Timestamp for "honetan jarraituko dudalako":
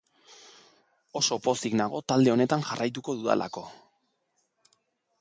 2.37-3.67